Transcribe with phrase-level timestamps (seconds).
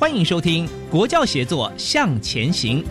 [0.00, 2.82] 欢迎收听《国教协作向前行》。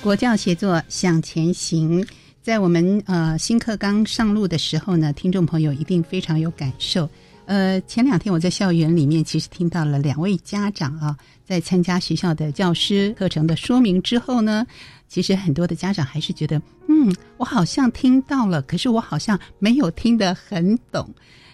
[0.00, 2.06] 国教协作向前行，
[2.40, 7.10] 在我们呃新课刚上路的时候呢，听众朋友一定非常有感受。
[7.46, 14.64] 呃，前两天我在校园里面，其实听到了两位家长啊，在参加学校的教师课程的说明之后呢。
[15.08, 16.62] 其实很多的家长还是觉得，
[17.02, 21.08] 嗯，我好像听到了，可是我好像没有听得很懂。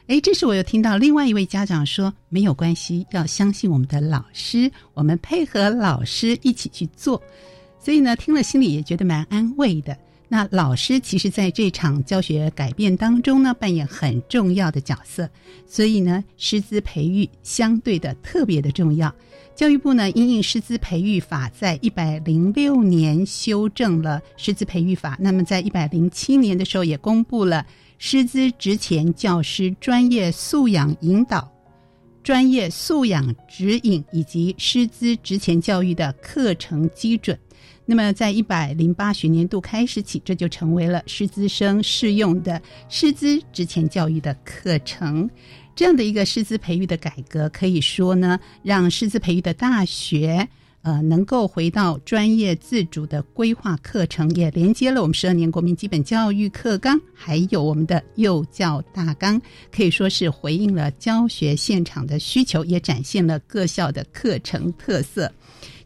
[0.09, 7.23] 哎，这时我又听到另外一位家长说，没有关系，要相信我们的老师，我们配合老师一起去做。
[7.79, 9.97] 所以呢，听了心里也觉得蛮安慰的。
[10.29, 15.29] 那老师其实在这场教学改变当中呢，扮演很重要的角色。
[15.67, 19.15] 所以呢，师资培育相对的特别的重要。
[19.55, 25.17] 教育部呢，因应师资培育法，在一百零六年修正了师资培育法。
[25.21, 27.65] 那么，在一百零七年的时候，也公布了
[27.99, 31.51] 师资职前教师专业素养引导、
[32.23, 37.39] 专业素养指引以及师资职前教育的课程基准。
[37.85, 45.31] 那么，在一百零八学年度开始起，这就成为了师资生适用的师资职前教育的课程。
[45.77, 50.49] 这样的一个师资培育的改革，可以说呢，让师资培育的大学，
[50.83, 59.41] 呃，能够回到专业自主的规划课程，也连接了我们十二年国民基本教育课纲，还有我们的幼教大纲，
[59.71, 65.31] 可以说是回应了教学现场的需求，也展现了各校的课程特色。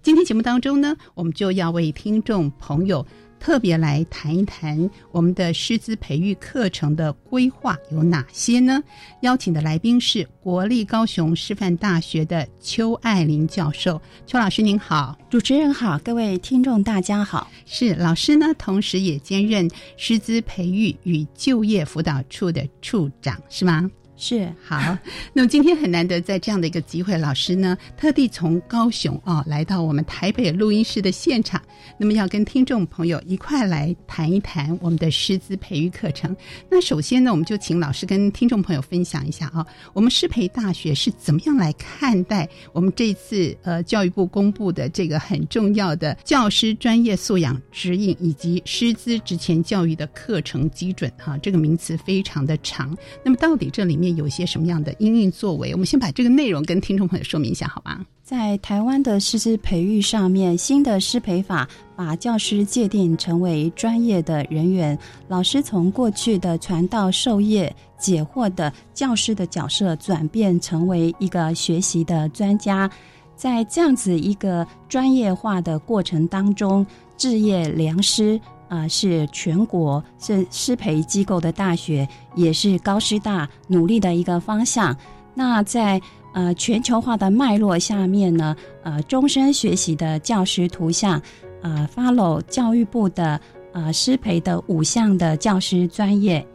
[0.02, 3.06] 今天节目当中呢，我们就要为听众朋友。
[3.38, 8.82] 特别来谈一谈我们的师资培育课程的规划有哪些呢？
[9.22, 14.00] 邀请的来宾是国立高雄师范大学的邱爱玲教授。
[14.26, 17.50] 邱老师您好，主持人好，各位听众大家好。
[17.64, 23.90] 是老师呢，同时也兼任师资培育与就业辅导处的处长，是吗？
[24.20, 24.78] 是好，
[25.32, 31.60] 那么今天很难得在这样的一个机会，老师呢特地从高雄啊来到我们台北录音室的现场，
[31.96, 36.36] 那么要跟听众朋友一块来谈一谈我们的师资培育课程。
[36.68, 52.94] 那首先呢，我们就请老师跟听众朋友分享一下啊，我们师培大学是怎么样来看待我们这次呃教育部公布的这个很重要的教师专业素养指引以及师资职前教育的课程基准哈，这个名词非常的长。
[53.24, 55.72] 那么到底这里面有些什么样的应作为？
[55.72, 58.04] 我们先把这个内容跟听众朋友说明一下，好吧？
[58.22, 72.88] 在台湾的师资培育上面，新的师培法把教师界定成为专业的人员，老师从过去的传道授业解惑的教师的角色，转变成为一个学习的专家。
[73.34, 78.40] 在这样子一个专业化的过程当中，置业良师。
[78.70, 84.96] 啊，是全国是师培机构的大学，也是高师大努力的一个方向。
[85.34, 86.00] 那在
[86.32, 88.54] 呃全球化的脉络下面呢，
[88.84, 91.20] 呃终身学习的教师图像，
[91.62, 93.40] 呃 follow 教育部的
[93.72, 96.46] 呃师培的五项的教师专业，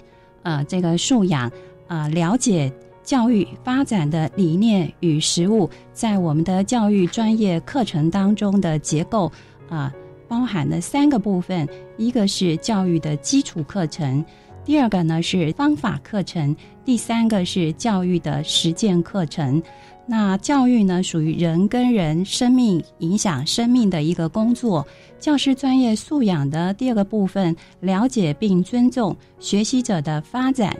[0.43, 1.51] 呃这个素养，
[1.87, 2.71] 啊了解
[3.03, 9.29] 教育发展的理念与实务，在我们的教育专业课程当中的结构
[9.69, 9.93] 啊。
[10.27, 11.67] 包含了三个部分，
[11.97, 14.23] 一个是教育的基础课程，
[14.63, 19.61] 第二个呢是方法课程，第三个是教育的实践课程。
[20.07, 24.85] 那教育呢属于人跟人生命影响生命的一个工作，
[25.19, 30.77] 教师专业素养的第二个部分，了解并尊重学习者的发展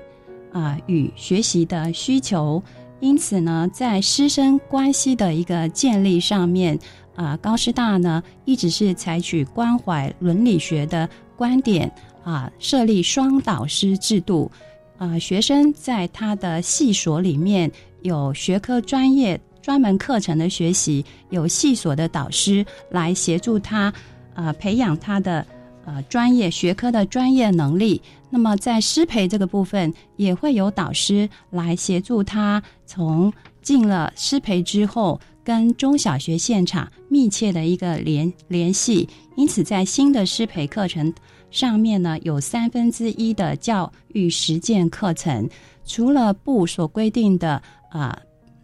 [0.52, 2.62] 啊与学习的需求。
[3.02, 6.80] 因此呢，在师生关系的一个建立上面，
[7.16, 11.92] 啊，高师大呢一直是采取关怀伦理学的观点
[12.24, 14.52] 啊，设立双导师制度。
[14.98, 17.70] 啊，学生在他的系所里面
[18.04, 23.94] 有学科专业专门课程的学习，有系所的导师来协助他，
[24.34, 25.46] 啊，培养他的
[25.84, 28.02] 呃专业学科的专业能力。
[28.30, 39.08] 那么在师培这个部分，也会有导师来协助他，从进了师培之后，跟中小学现场密切的一个联联系。
[39.38, 41.14] 因此，在新的师培课程。
[41.52, 45.48] 上面呢有三分之一的教育实践课程，
[45.86, 48.20] 除了部所规定的啊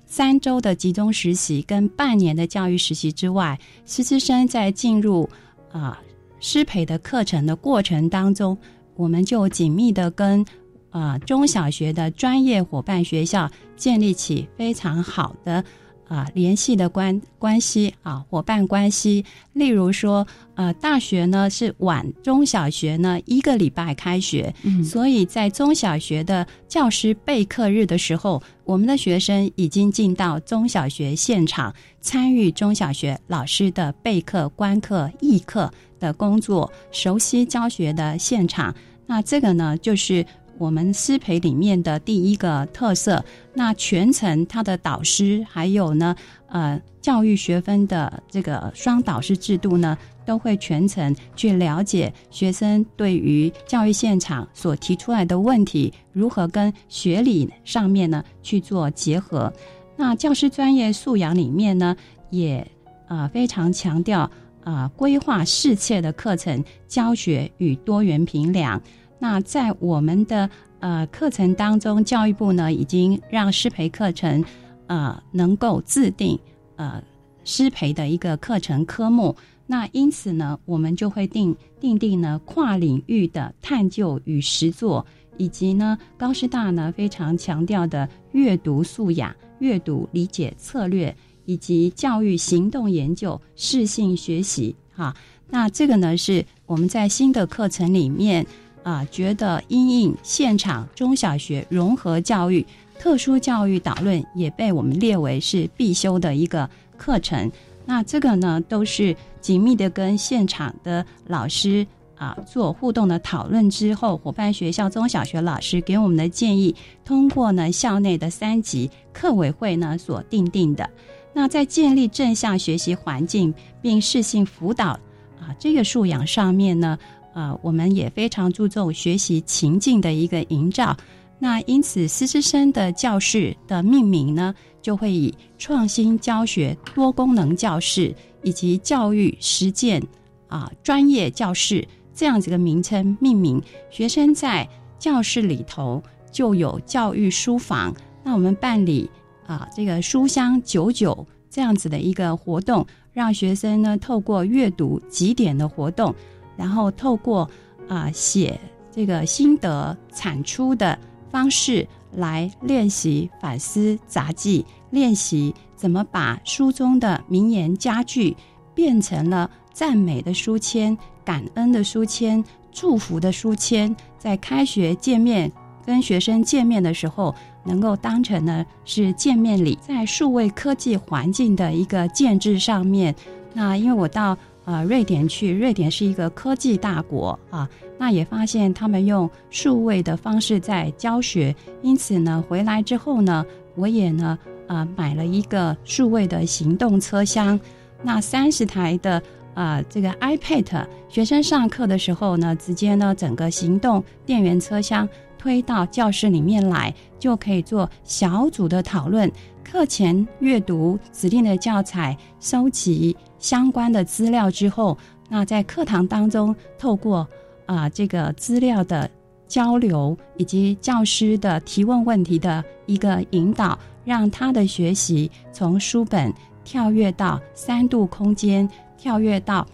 [0.05, 5.29] 三周的集中实习跟半年的教育实习之外，师资生在进入
[5.71, 6.01] 啊
[6.41, 8.57] 师培的课程的过程当中，
[8.95, 10.43] 我们就紧密的跟
[10.89, 15.63] 啊中小学的专业伙伴学校建立起非常好的。
[16.11, 19.23] 啊，联系的关关系啊，伙伴关系。
[19.53, 24.53] 例如说，呃，大学呢是晚中小学呢一个礼拜开学，
[24.83, 38.75] 所以在中小学的教师备课日的时候，我们的学生已经进到中小学现场，参与中小学老师的备课、观课、议课的工作，熟悉教学的现场。
[39.05, 40.25] 那这个呢，就是。
[40.61, 43.25] 我们师培里面的第一个特色，
[43.55, 46.15] 那全程他的导师还有呢，
[46.49, 59.51] 呃，教育学分的这个双导师制度呢，都会全程去了解学生对于教育现场所提出来的问题，如何跟学理上面呢去做结合。
[59.97, 61.95] 那教师专业素养里面呢，
[62.29, 62.65] 也
[63.07, 64.29] 啊非常强调
[64.63, 68.79] 啊规划适切的课程教学与多元评量。
[69.21, 74.43] 那在我们的呃课程当中，教育部呢已经让师培课程，
[74.87, 76.39] 呃能够制定
[76.75, 76.99] 呃
[77.43, 79.35] 师培的一个课程科目。
[79.67, 85.05] 那因此呢，我们就会定定定呢跨领域的探究与实作，
[85.37, 91.15] 以及呢高师大呢非常强调的阅读素养、阅读理解策略，
[91.45, 94.75] 以及教育行动研究、适性学习。
[94.91, 95.15] 哈，
[95.47, 98.47] 那这个呢是我们在新的课程里面。
[98.83, 102.65] 啊，觉得因应现场中小学融合教育、
[102.99, 106.67] 特殊教育导论也被我们列为是必修的一个
[106.97, 107.51] 课程。
[107.85, 111.85] 那这个呢，都是紧密的跟现场的老师
[112.15, 116.75] 啊做互动的讨论之后，伙伴学校中小学老师给我们的建议，
[117.05, 120.89] 通过呢校内的三级课委会呢所定定的。
[121.33, 124.99] 那在建立正向学习环境并适性辅导
[125.39, 126.97] 啊这个素养上面呢。
[127.33, 130.95] 啊，我们也非常注重学习情境的一个营造。
[131.39, 138.13] 那因此，师资生的教室的命名呢，就会以创新教学、多功能教室
[138.43, 140.01] 以及教育实践
[140.47, 143.59] 啊专业教室这样子的名称命名。
[143.89, 144.67] 学生在
[144.99, 147.91] 教室里头就有教育书房。
[148.23, 149.09] 那我们办理
[149.47, 156.13] 啊这个书香九九这样子的一个活动，让学生呢透过阅读几点的活动。
[156.61, 157.49] 然后透过
[157.89, 158.61] 啊写
[158.91, 160.95] 这个心得产出的
[161.31, 168.37] 方式来练习反思杂技，练习怎么把书中的名言佳句
[168.75, 170.95] 变成了赞美的书签、
[171.25, 175.51] 感恩的书签、祝福的书签，在开学见面
[175.83, 177.33] 跟学生见面的时候，
[177.63, 179.79] 能够当成呢是见面礼。
[179.81, 183.15] 在数位科技环境的一个建制上面，
[183.51, 184.37] 那因为我到。
[184.63, 194.37] 啊，瑞典去，瑞典是一个科技大国啊，那也发现他们用数位的方式在教学，因此呢，回来之后呢，我也呢，
[194.67, 197.59] 啊，买了一个数位的行动车厢，
[198.03, 199.21] 那三十台的
[199.55, 209.31] 啊这个 iPad，学生上课的时候呢，直接呢整个行动电源车厢推到教室里面来，就可以做小组的讨论，
[209.63, 213.17] 课前阅读指定的教材，收集。
[213.41, 217.27] 相关的资料之后，那在课堂当中，透过
[217.65, 219.09] 啊这个资料的
[219.47, 226.31] 交流以及教师的提问问题的一个引导，让他的学习从书本
[226.63, 229.67] 跳跃到三度空间，跳跃到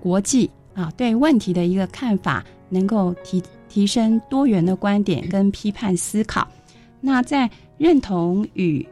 [0.00, 6.48] 国际啊对问题的一个看法，能够提提升多元的观点跟批判思考。
[7.00, 8.86] 那在认同与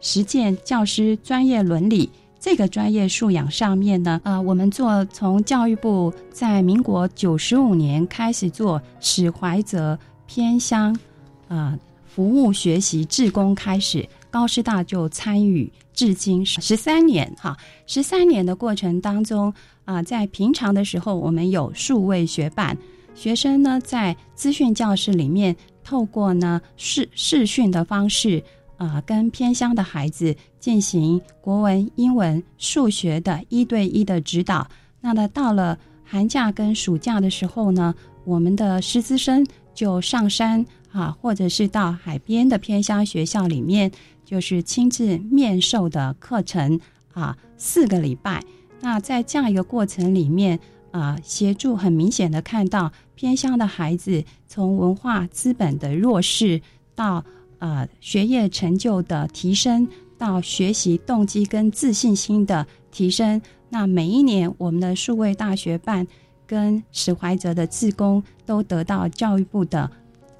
[0.00, 2.08] 实践教师专业伦理。
[2.42, 9.96] 这个专业素养上面呢，呃，我们做从教育部在民国九十五年开始做史怀哲
[10.26, 10.98] 偏乡，
[11.46, 17.56] 啊，服务学习志工开始，高师大就参与至今十三年哈，
[17.86, 22.76] 十三年的过程当中啊，在平常的时候，我们有数位学伴，
[23.14, 28.42] 学生呢在资讯教室里面，透过呢视视讯的方式
[28.82, 34.66] 啊，跟偏乡的孩子进行国文、英文、数学的一对一的指导。
[35.00, 43.92] 那呢到了寒假跟暑假的时候呢，我们的师资生就上山啊，或者是到海边的偏乡学校里面。
[44.24, 46.80] 就是亲自面授的课程
[47.12, 48.42] 啊，四个礼拜。
[48.80, 50.58] 那在这样一个过程里面
[50.90, 56.62] 啊，协助很明显的看到偏乡的孩子从文化资本的弱势
[56.94, 57.22] 到
[57.62, 59.86] 呃学业成就的提升，
[60.18, 63.40] 到学习动机跟自信心的提升。
[63.68, 66.04] 那每一年我们的数位大学办
[66.44, 69.88] 跟史怀哲的自工都得到教育部的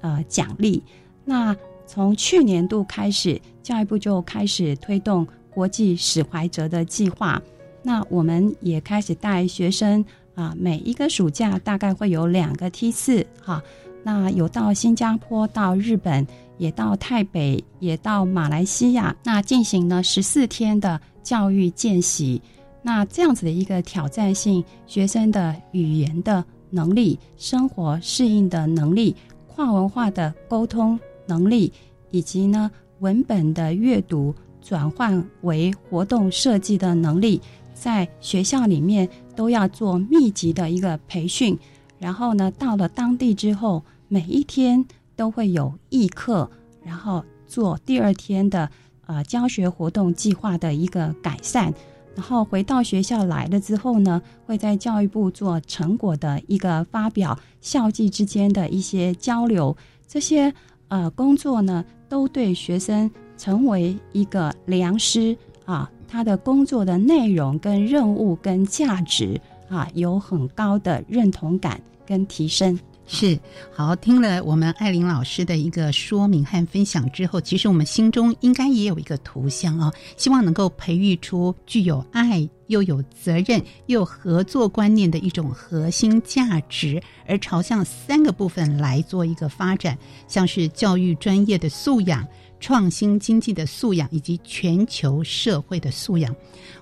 [0.01, 0.83] 呃奖励。
[1.23, 1.55] 那
[1.87, 7.41] 从去年度开始，教育部就开始推动国际史怀哲的计划。
[7.81, 10.03] 那我们也开始带学生
[10.35, 13.63] 啊，每一个暑假大概会有两个梯次哈。
[14.03, 16.27] 那有到新加坡、到日本，
[16.63, 22.41] 也到台北，也到马来西亚，那进行了十四天的教育见习。
[22.81, 29.13] 那这样子的一个挑战性，学生的语言的能力、生活适应的能力、
[29.45, 30.97] 跨文化的沟通。
[31.25, 31.71] 能力
[32.11, 37.41] 以及呢文本的阅读转换为活动设计的能力，
[37.73, 41.57] 在学校里面都要做密集的一个培训，
[41.99, 46.49] 然后呢到了当地之后，每一天都会有议课，
[46.83, 48.69] 然后做第二天的
[49.05, 51.73] 呃教学活动计划的一个改善，
[52.15, 59.75] 然后回到学校来了之后呢，会在教育部做成果的一个发表，校际之间的一些交流，
[60.07, 60.53] 这些。
[60.89, 72.79] 呃，工作呢，都对学生成为一个良师啊，他的工作的内容跟任务跟价值啊，有很高的认同感跟提升。
[73.05, 73.37] 是
[73.71, 92.25] 好，听了我们艾琳老师的一个说明和分享之后，其实我们心中应该也有一个图像啊，希望能够培育出具有爱又有责任又合作观念的一种核心价值，而朝向三个部分来做一个发展，像是教育专业的素养、
[92.59, 96.33] 创新经济的素养以及全球社会的素养。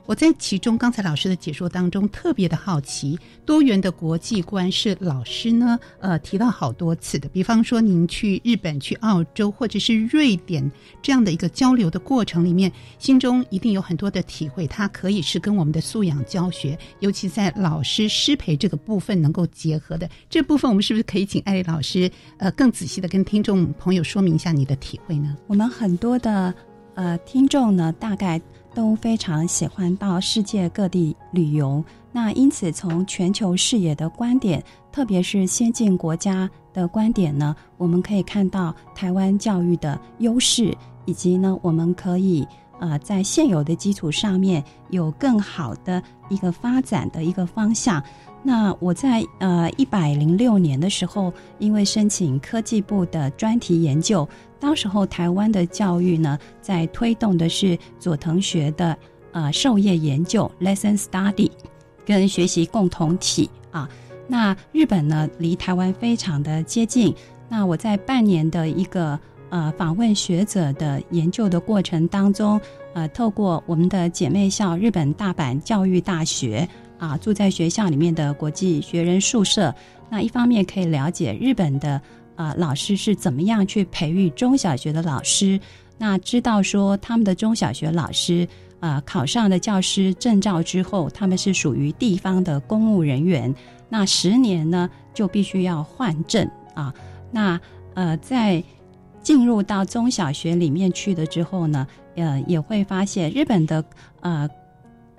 [0.05, 7.29] 我在其中刚才老师的解说当中特别的好奇，多元的国际观是老师呢呃提到好多次的。
[7.29, 10.70] 比方说您去日本、去澳洲或者是瑞典
[11.01, 14.67] 这样的一个交流的过程里面，心中一定有很多的体会。
[14.67, 25.38] 它可以是跟我们的素养教学，尤其在老师师培这个部分能够结合的这部分，我们是不是可以请艾丽老师呃更仔细的跟听众朋友说明一下你的体会呢？
[25.48, 26.53] 我们很多的
[26.96, 28.41] 呃听众呢，大概。
[28.74, 40.75] 都非常喜欢到世界各地旅游，那因此从全球视野的观点，特别是先进国家的观点呢，我们可以看到台湾教育的优势，
[41.06, 42.48] 以及呢，我们可以
[42.80, 48.01] 呃在现有的基础上面有更好的一个发展的一个方向。
[48.44, 54.28] 那我在呃一百零六年的时候，因为申请科技部的专题研究，
[54.62, 58.96] 当时候台湾的教育呢，在推动的是佐藤学的
[59.32, 61.50] 呃授业研究 （lesson study）
[62.06, 63.89] 跟学习共同体啊。
[64.27, 67.13] 那日本呢，离台湾非常的接近。
[67.50, 72.62] 那我在半年的一个呃访问学者的研究的过程当中，
[72.94, 76.70] 呃，透过我们的姐妹校日本大阪教育大学。
[76.98, 79.74] 啊，住在学校里面的国际学人宿舍，
[80.08, 82.00] 那一方面可以了解日本的
[82.35, 85.59] 啊老师是怎么样去培育中小学的老师，
[85.97, 88.47] 那知道说他们的中小学老师
[88.79, 93.53] 啊考上的教师证照之后，他们是属于地方的公务人员，
[93.89, 96.93] 那十年呢就必须要换证啊，
[97.31, 97.59] 那
[97.93, 98.63] 呃在
[99.21, 103.83] 进入到中小学里面去的之后呢，呃也会发现日本的
[104.21, 104.50] 呃。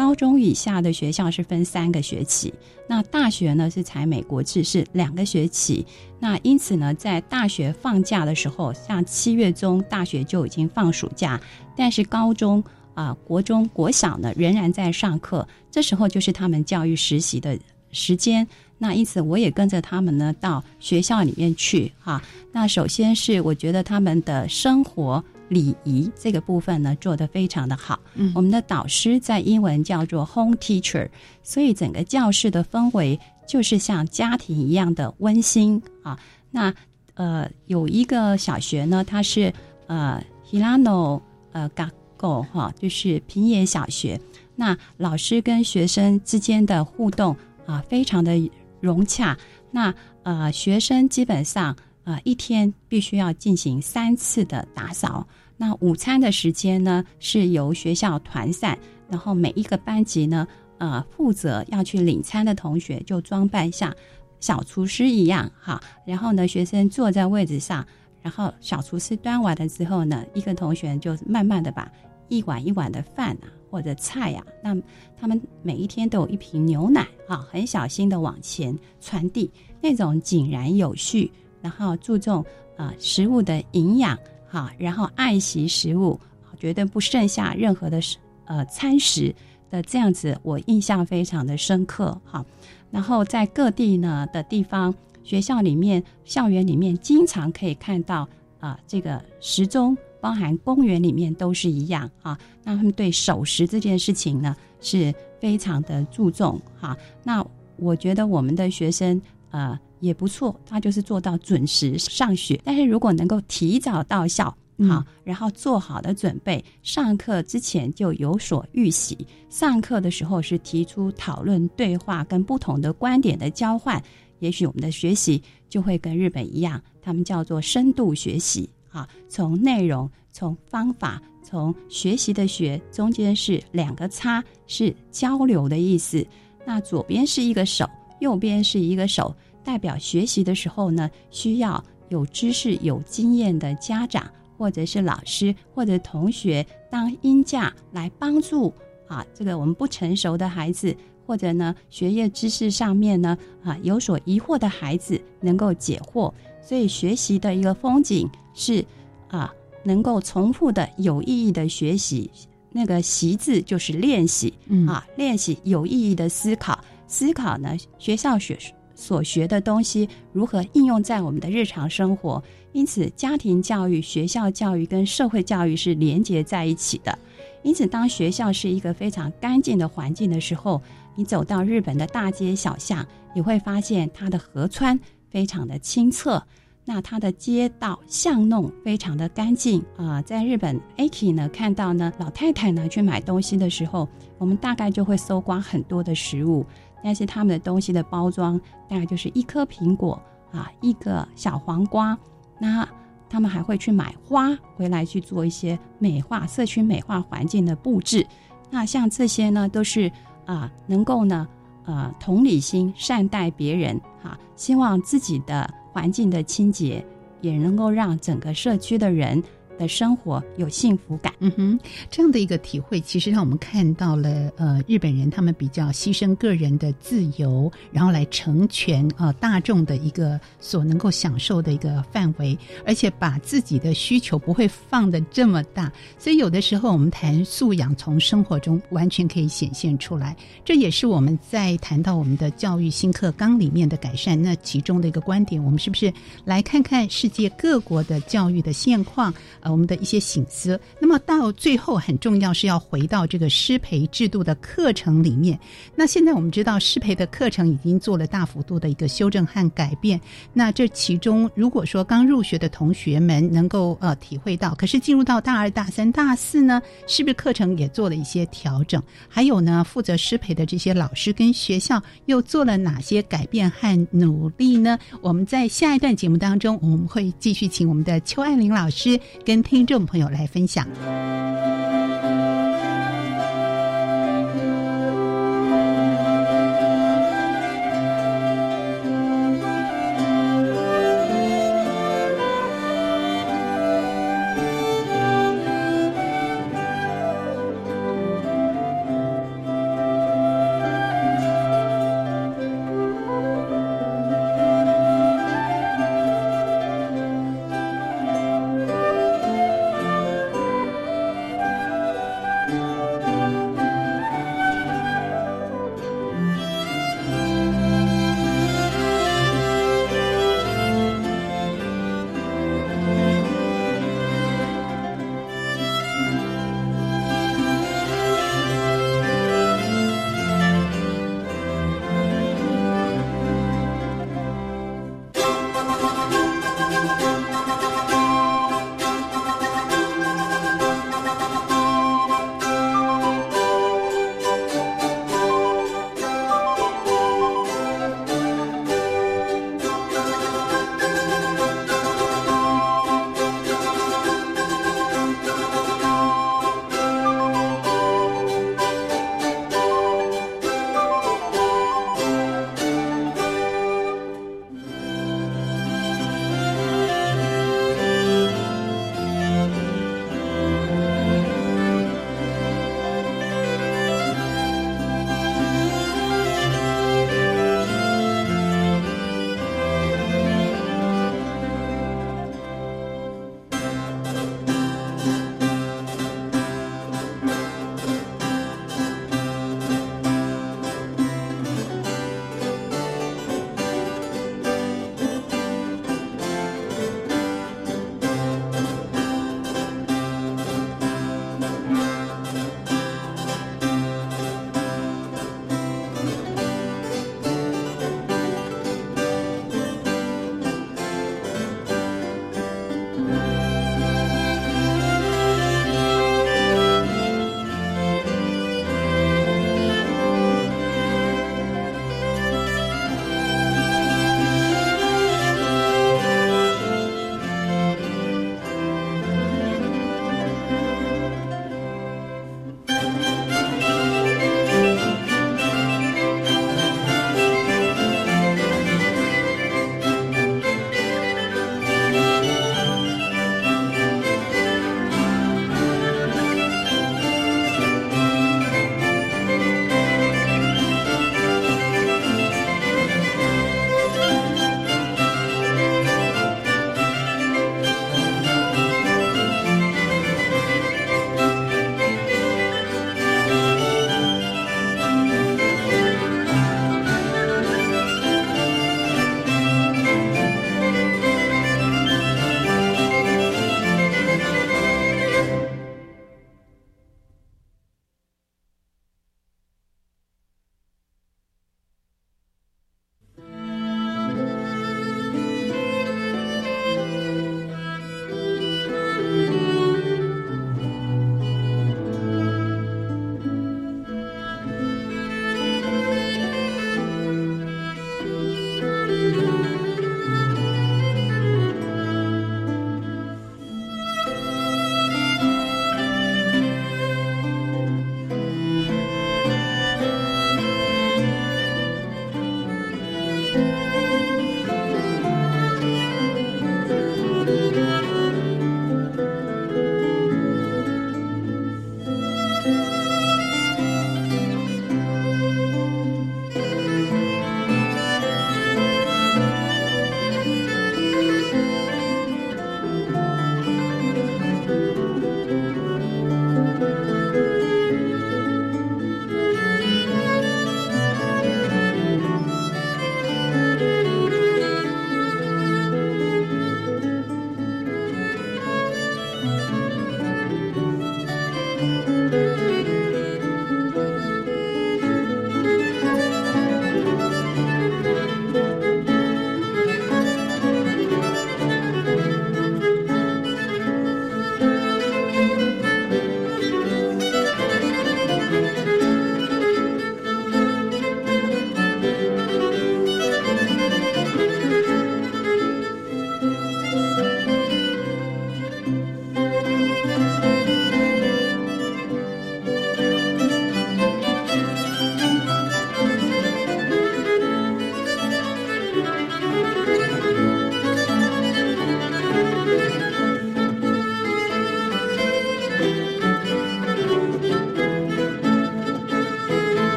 [0.00, 2.54] 高中以下的学校是分三个学期，
[2.86, 5.84] 那大学呢是采美国制，是两个学期。
[6.18, 11.38] 那因此呢，在大学放假的时候，像七月中大学就已经放暑假，
[11.76, 12.64] 但是高中
[12.94, 17.58] 啊、国中、国小呢仍然在上课，这时候就是他们教育实习的
[17.92, 18.48] 时间。
[18.78, 22.22] 那因此我也跟着他们呢到学校里面去哈。
[22.52, 25.22] 那首先是我觉得他们的生活。
[25.50, 28.00] 礼仪这个部分呢，做得非常的好。
[28.14, 31.06] 嗯，我们的导师在英文叫做 home teacher，
[31.42, 36.18] 所以整个教室的氛围就是像家庭一样的温馨啊。
[36.50, 36.72] 那
[37.14, 39.52] 呃，有一个小学呢，它是
[39.88, 41.20] 呃 Hilano
[41.52, 44.20] 呃嘎构哈，就是平野小学。
[44.54, 48.32] 那老师跟学生之间的互动啊，非常的
[48.80, 49.36] 融洽。
[49.72, 49.92] 那
[50.22, 55.26] 呃，学生基本上呃一天必须要进行三次的打扫。
[55.60, 58.78] 那午餐的时间呢，是由学校团散，
[59.10, 60.48] 然后每一个班级呢，
[60.78, 63.94] 呃，负责要去领餐的同学就装扮像
[64.40, 65.78] 小厨师一样哈。
[66.06, 67.86] 然后呢，学生坐在位置上，
[68.22, 71.92] 然后小厨师端完了之后呢，一个同学就慢慢的把
[72.28, 73.52] 一碗一碗的饭啊。
[73.70, 74.76] 或者菜呀，那
[75.16, 79.48] 他们每一天都有一瓶牛奶啊，很小心的往前传递，
[79.80, 81.30] 那种井然有序，
[81.62, 82.44] 然后注重
[82.76, 84.18] 啊食物的营养
[84.50, 86.18] 好，然后爱惜食物，
[86.58, 88.00] 绝对不剩下任何的
[88.46, 89.32] 呃餐食
[89.70, 92.44] 的这样子，我印象非常的深刻哈。
[92.90, 94.92] 然后在各地呢的地方
[95.22, 98.28] 学校里面、校园里面，经常可以看到
[98.58, 99.96] 啊这个时钟。
[100.22, 106.94] 包含公园里面都是一样啊，那他们对守时这件事情呢是非常的注重哈。
[107.24, 107.42] 那
[107.76, 109.18] 我觉得我们的学生
[109.50, 112.60] 呃也不错，他就是做到准时上学。
[112.64, 114.54] 但是如果能够提早到校
[114.88, 124.02] 好，然后做好的准备，上课之前就有所预习，上课的时候是提出讨论、对话跟不同的观点的交换，
[124.38, 128.68] 也许我们的学习就会跟日本一样，他们叫做深度学习。
[128.90, 136.26] 啊，从内容、从方法、从学习的学，中间是两个叉，是交流的意思。
[136.66, 137.88] 那左边是一个手，
[138.18, 139.32] 右边是一个手，
[139.64, 148.72] 代表学习的时候呢，需要有知识、有经验的家长，或者是老师，或者同学当音架来帮助
[149.06, 156.32] 啊，这个我们不成熟的孩子，或者呢学业知识上面呢啊有所疑惑的孩子，能够解惑。
[156.62, 158.84] 所以学习的一个风景是，
[159.28, 159.52] 啊，
[159.82, 162.30] 能够重复的有意义的学习。
[162.72, 164.54] 那个“习”字就是练习，
[164.86, 166.78] 啊，练习有意义的思考。
[167.08, 168.56] 思考呢，学校学
[169.00, 172.42] 所学的东西如何应用在我们的日常生活？
[172.72, 177.18] 因此，家庭教育、学校教育跟社会教育是连接在一起的。
[177.62, 180.82] 因此，当学校是一个非常干净的环境的时候，
[181.16, 185.00] 你走到日本的大街小巷，你会发现它的河川。
[185.30, 186.42] 非常的清澈，
[186.84, 190.20] 那它的街道巷弄非常的干净啊。
[190.22, 194.08] 在日本，Aki 呢看到呢老太太呢去买东西的时候，
[194.38, 196.66] 我们大概就会搜刮很多的食物，
[197.02, 200.20] 但是他们的东西的包装大概就是一颗苹果
[200.52, 202.18] 啊，一个小黄瓜。
[202.58, 202.86] 那
[203.28, 208.26] 他们还会去买花回来去做一些美化社区、美化环境的布置。
[208.70, 210.10] 那像这些呢，都是
[210.46, 211.48] 啊能够呢。
[211.86, 217.04] 呃，同理心，善待别人，哈，希望自己的环境的清洁，
[217.40, 219.42] 也能够让整个社区的人。
[219.80, 240.36] 的生活有幸福感，嗯哼，这样的一个体会，其实让我们看到了，呃，日本人他们比较牺牲个人的自由，然后来成全呃大众的一个所能够享受的一个范围，而且把自己的需求不会放的这么大，所以有的时候我们谈素养，从生活中完全可以显现出来。
[240.62, 246.12] 这也是我们在谈到我们的教育新课纲里面的改善，那其中的一个观点，我们是不是
[246.44, 249.32] 来看看世界各国的教育的现况？
[249.70, 255.58] 我们的一些醒思，那么到最后很重要是要回到这个师培制度的课程里面。
[255.94, 260.20] 那现在我们知道师培的课程已经做了大幅度的一个修正和改变。
[260.52, 269.02] 那这其中，如果说刚入学的同学们能够呃体会到，可是进入到大二、大三、大四呢，是不是课程也做了一些调整？
[269.28, 274.98] 还有呢，负责师培的这些老师跟学校又做了哪些改变和努力呢？
[275.20, 279.59] 我们在下一段节目当中，我们会继续请我们的邱爱玲老师跟。
[279.62, 280.86] 听众朋友来分享。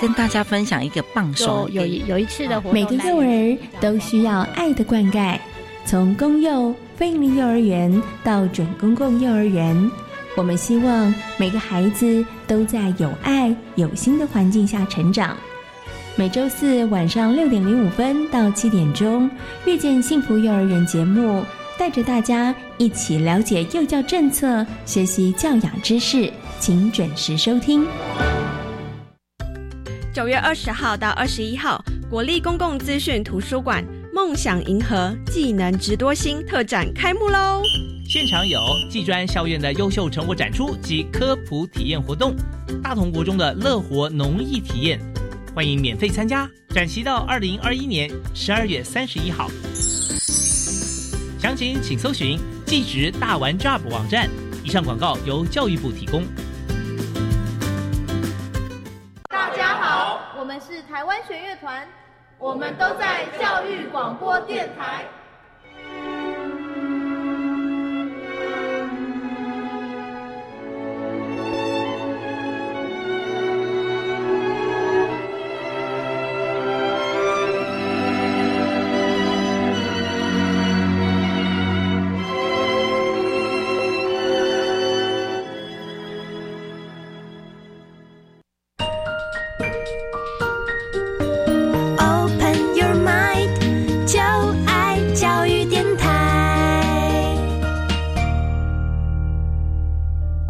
[0.00, 5.38] 跟大家分享一个棒手有有一次的活动，每个幼儿都需要爱的灌溉。
[5.84, 9.90] 从公幼、非营利幼儿园到准公共幼儿园，
[10.36, 15.36] 我们希望每个孩子都在有爱、有心的环境下成长。
[16.16, 19.30] 每周四晚上六点零五分到七点钟，
[19.64, 21.44] 《遇见幸福幼儿园》节目，
[21.78, 27.86] 带着大家一起了解幼教政策，学习教养知识，请准时收听。
[30.16, 37.62] 九月二十号到二十一号，国立公共资讯图书馆“梦想银河技能值多星”特展开幕喽！
[38.08, 42.34] 现场有技专校院的优秀成果展出及科普体验活动，
[42.82, 44.98] 大同国中的乐活农艺体验，
[45.54, 46.48] 欢迎免费参加。
[46.70, 49.50] 展期到二零二一年十二月三十一号，
[51.38, 54.30] 详情请搜寻“技职大玩 Job” 网站。
[54.64, 56.24] 以上广告由教育部提供。
[60.56, 61.86] 们是台湾弦乐团，
[62.38, 65.04] 我们都在教育广播电台。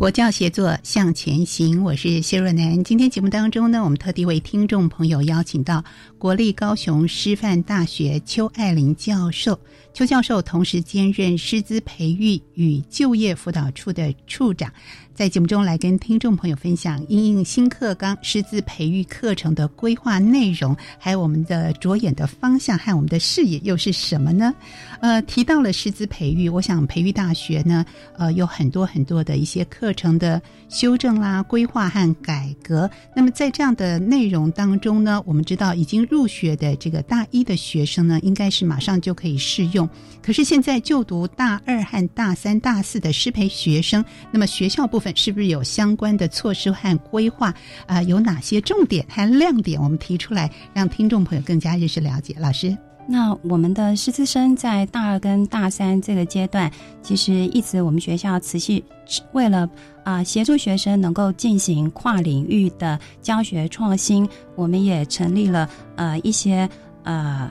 [0.06, 2.84] 国教协作向前行，我是谢若楠。
[2.84, 5.82] 今天节目当中呢，我们特地为听众朋友邀请到
[6.16, 9.58] 国立高雄师范大学邱爱玲教授。
[9.96, 14.70] 邱教授同时兼任师资培育与就业辅导处的处长。
[15.14, 24.54] 在节目中来跟听众朋友分享应应新课纲师资培育课程的规划内容，还有我们的着眼的方向和我们的视野又是什么呢？
[25.00, 27.82] 呃，提到了师资培育，我想培育大学呢，
[28.18, 32.90] 呃，有很多很多的一些课程的修正啦、规划和改革。
[33.14, 39.85] 那么在这样的内容当中呢，我们知道已经入学的这个大一的学生呢，应该是马上就可以适用。
[40.22, 45.06] 可是现在就读大二和大三、大四的师培学生，那么学校部分。
[45.16, 47.54] 是不是有相关的措施和规划
[47.86, 48.02] 啊？
[48.02, 49.80] 有哪些重点和亮点？
[49.80, 52.36] 我们提出来，让听众朋友更加认识了解。
[52.38, 52.76] 老师，
[53.08, 56.70] 那我们的师资生在大二跟大三这个阶段，
[57.02, 58.84] 其实一直我们学校持续
[59.32, 59.68] 为了
[60.04, 66.68] 啊协助学生能够进行跨领域的教学创新，我们也成立了呃一些
[67.04, 67.50] 呃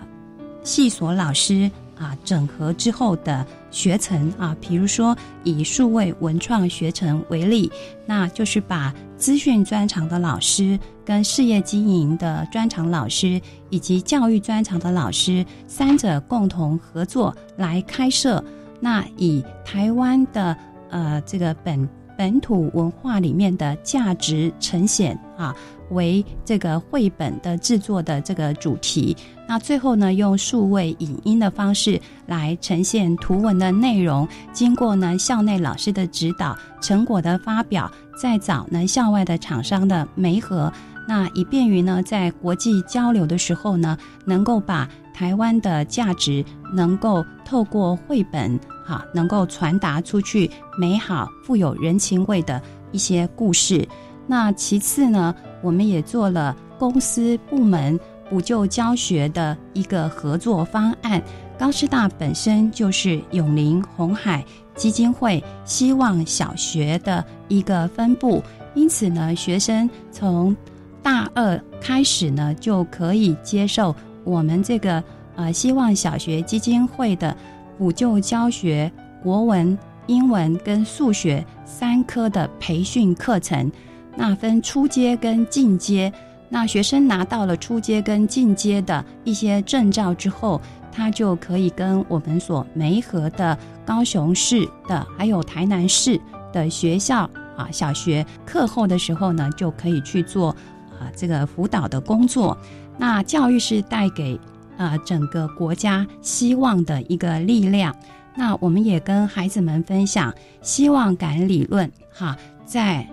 [0.63, 1.69] 系所老师。
[1.97, 7.71] 啊，整合之后的学程啊，比如说以数位文创学程为例，
[8.05, 18.43] 那就是把资讯专长的老师、跟事业经营的专长老师以及教育专长的老师三者共同合作来开设。
[18.79, 20.55] 那以台湾的
[20.89, 25.55] 呃这个本本土文化里面的价值呈现啊。
[25.91, 29.15] 为这个绘本的制作的这个主题，
[29.47, 34.27] 那最后呢，用数位影音的方式来呈现图文的内容。
[34.51, 40.73] 经过呢校内老师的指导，成果的发表，再找呢校外的厂商的媒合，
[41.07, 52.59] 那以便于呢在国际交流的时候呢，能够把台湾的价值能够透过绘本哈，能够传达出去美好、富有人情味的
[52.91, 53.87] 一些故事。
[54.27, 57.97] 那其次呢，我们也做了公司部门
[58.29, 61.21] 补救教学的一个合作方案。
[61.57, 64.43] 高师大本身就是永林红海
[64.75, 70.53] 基金会希望小学的一个分部，因此呢，学生从
[71.01, 75.01] 大二开始呢，就可以接受我们这个
[75.35, 77.35] 呃希望小学基金会的
[77.77, 78.91] 补救教学
[79.23, 83.71] 国文、英文跟数学三科的培训课程。
[84.17, 86.11] 那分初阶跟进阶，
[86.55, 96.17] 那学生拿到了初阶跟进阶的一些证照之后，他就可以跟我们所媒合的高雄市的还有台南市
[96.53, 100.51] 的学校啊小学课后的时候呢，就可以去做
[100.97, 102.57] 啊这个辅导的工作。
[102.97, 104.39] 那教育是带给
[104.77, 107.93] 呃整个国家希望的一个力量。
[108.33, 113.05] 那我们也跟孩子们分享希望感理论，哈，在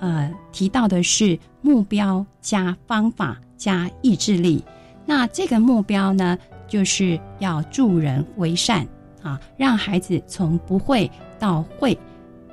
[0.00, 4.64] 呃提到的是目标加方法加意志力。
[5.04, 8.86] 那这个目标呢，就是要助人为善
[9.22, 11.98] 啊，让孩子从不会到会，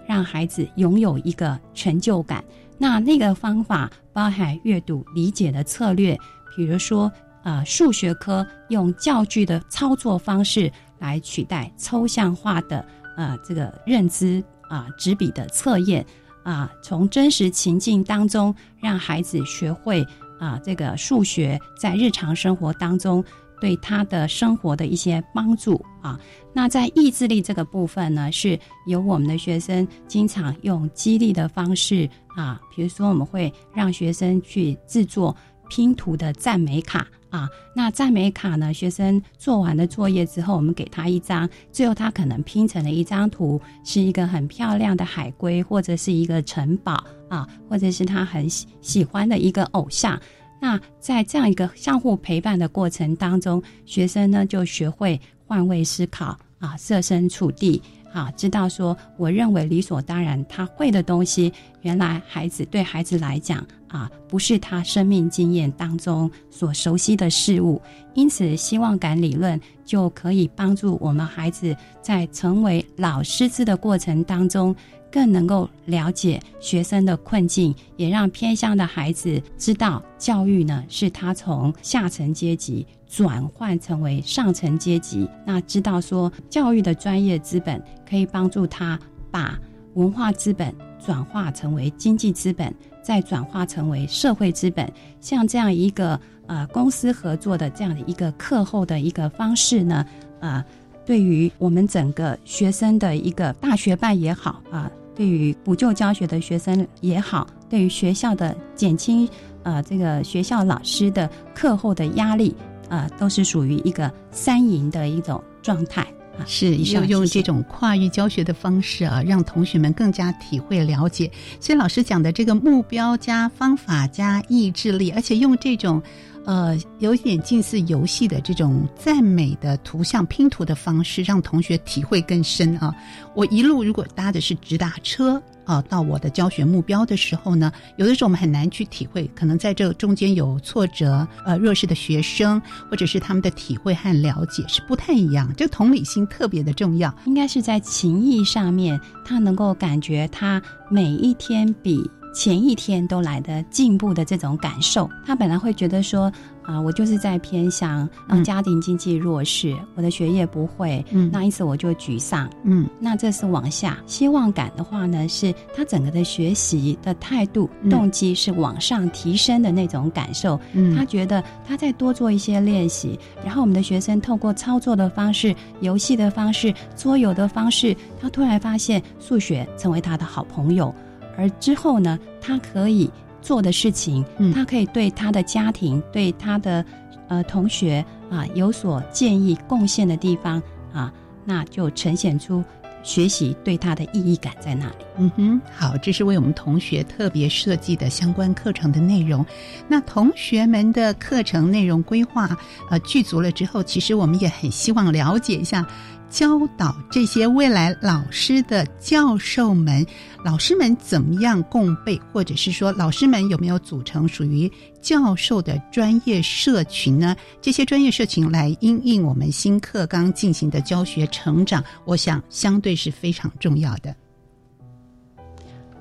[0.07, 2.43] 让孩子拥有一个成就感。
[2.77, 6.17] 那那个方法包含阅读理解的策略，
[6.55, 7.11] 比如说
[7.43, 10.71] 啊，数学科用教具的操作方式。
[10.99, 12.85] 来取代抽象化的
[13.17, 16.05] 呃这个认知啊纸笔的测验
[16.43, 20.05] 啊，从真实情境当中让孩子学会
[20.39, 23.23] 啊这个数学在日常生活当中
[23.61, 26.19] 对他的生活的一些帮助啊。
[26.53, 35.35] 那在意志力这个部分呢，是由我们的学生经常用激励的方式啊，比如说我们会让学生去制作
[35.69, 37.07] 拼图的赞美卡。
[37.33, 38.71] 啊，那赞美卡呢？
[38.71, 50.21] 学生做完的作业之后，我们给他一张，最后他可能拼成了一张图，是一个很漂亮的海龟，或者是一个城堡啊，或者是他很喜喜欢的一个偶像。
[50.61, 57.81] 那在这样一个相互陪伴的过程当中，学生呢就学会换位思考啊，设身处地。
[58.13, 67.81] 啊，知道说，我认为理所当然，他会的东西，原来孩子对孩子来讲啊，不是他生命经验当中所熟悉的事物，
[68.13, 74.73] 因此希望感理论就可以帮助我们孩子在成为老师资的过程当中。
[75.11, 82.83] 更能够了解学生的困境，也让偏向的孩子知道，教育呢是他从下层阶级
[83.15, 85.29] 转换成为上层阶级。
[85.45, 88.99] 那知道说，教育的专业资本可以帮助他
[89.29, 89.55] 把
[89.93, 92.73] 文化资本转化成为经济资本，
[93.03, 94.91] 再转化成为社会资本。
[95.21, 100.03] 像这样一个呃公司合作的这样的一个课后的一个方式呢，
[100.39, 100.65] 啊，
[101.05, 104.91] 对于我们整个学生的一个大学办也好啊。
[105.15, 109.29] 对于补救教学的学生也好，对于学校的减轻，
[109.61, 112.55] 呃，这个学校老师的课后的压力，
[112.93, 116.01] 呃，都是属于一个三赢的一种状态
[116.37, 116.45] 啊。
[116.45, 121.31] 是，要用这种跨域教学的方式啊，让同学们更加体会了解。
[121.59, 126.03] 所以老师讲的这个目标加方法加意志力，而且用这种。
[126.45, 132.93] 呃，有点近似游戏的这种赞美的图像拼图的方式，让同学体会更深啊。
[133.33, 147.13] 我一路如果搭的是直达车啊，到我的教学目标的时候呢，有的时候我们很难去体会，可能在这中间有挫折，呃，弱势的学生或者是他们的体会和了解是不太一样，这个同理心特别的重要。
[147.25, 152.09] 应该是在情谊上面，他能够感觉他每一天比。
[152.33, 156.31] 前一天都来的进步的这种感受，他本来会觉得说
[156.63, 158.09] 啊，我就是在偏向
[158.43, 163.97] 家庭经济弱势，我的学业不会，嗯，那因此我就沮丧，嗯，那这是往下。
[164.07, 170.59] 希望感的话呢，是他整个的学习的态度、动机是往上提升的那种感受。
[170.73, 180.93] 嗯，他觉得他再多做一些练习，然后我们的学生透过操作的方式、游戏的方式、桌游的方式，他突然发现数学成为他的好朋友。
[181.37, 183.09] 而之后呢，他可以
[183.41, 186.83] 做的事情，他可以对他的家庭、对他的
[187.27, 190.61] 呃同学啊有所建议、贡献的地方
[190.93, 191.11] 啊，
[191.45, 192.63] 那就呈现出
[193.03, 194.95] 学习对他的意义感在那里。
[195.17, 199.45] 嗯哼，好，这是为我们同学特别设计的相关课程的内容。
[199.87, 202.57] 那同学们的课程内容规划
[202.89, 205.85] 呃具足了之后，其实我们也很希望了解一下。
[206.33, 210.03] 教导这些未来老师的教授们，
[210.43, 214.69] 老师们怎么样共备，或者是说，老师们有没有组成属于
[214.99, 217.35] 教授的专业社群呢？
[217.61, 224.15] 这些专业社群来因应我们新课纲进行的教学成长，我想相对是非常重要的。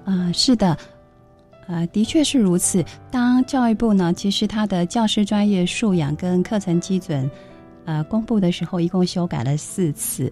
[0.06, 0.74] 啊，是的，
[1.68, 2.82] 呃，的确是如此。
[3.10, 7.30] 当教育部呢，其实它的教师专业素养跟课程基准。
[7.84, 10.30] 呃，公布的时候一共修改了四次，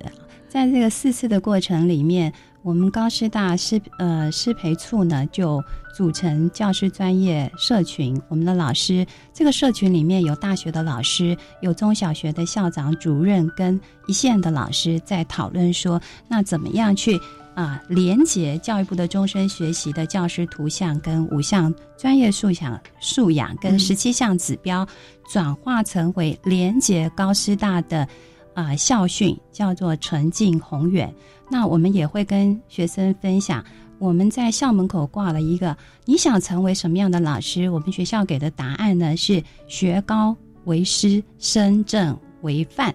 [0.48, 2.32] 在这个四次的过程里面，
[2.62, 5.62] 我们高师大师呃师培处呢就
[5.96, 17.18] 组成教师专业社群，我们的老师这个社群里面有大学的老师，有中小学的校长、主任跟一线的老师在讨论说，那怎么样去。
[17.61, 24.86] 啊，连接教育部的终身学习的教师图像跟五项专业素养素养跟十七项指标，
[25.30, 28.08] 转化成为连接高师大的
[28.54, 31.14] 啊校训，叫做纯净宏远。
[31.50, 33.62] 那我们也会跟学生分享，
[33.98, 40.34] 我们在校门口挂了一个“你想成为什么样的老师？”我们学校给的答案呢是“学高
[40.64, 42.94] 为师，身正为范”。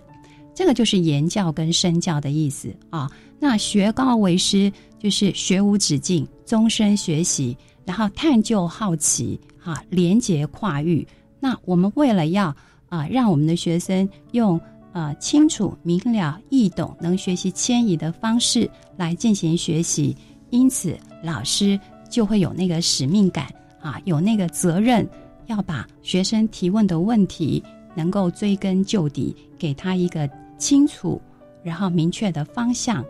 [0.55, 3.11] 这个就是言教跟身教的意思啊。
[3.47, 11.07] 那学高为师就是学无止境，终身学习，然后探究好奇，哈，连结跨域。
[11.39, 12.47] 那我们为了要
[12.89, 14.59] 啊，让我们的学生用
[14.93, 18.67] 呃清楚明了易懂、能学习迁移的方式
[18.97, 20.17] 来进行学习，
[20.49, 21.79] 因此老师
[22.09, 23.45] 就会有那个使命感
[23.79, 25.07] 啊，有那个责任，
[25.45, 30.27] 要把学生提问的问题能够追根究底，给他一个。
[30.57, 31.21] 清楚，
[31.63, 33.05] 然后明确的方向，